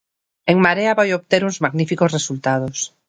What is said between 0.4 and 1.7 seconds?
En Marea vai obter uns